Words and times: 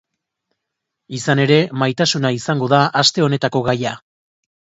Izan 1.17 1.41
ere, 1.43 1.57
maitasuna 1.83 2.33
izango 2.39 2.71
da 2.73 2.81
aste 3.03 3.27
honetako 3.27 3.63
gaia. 3.71 3.95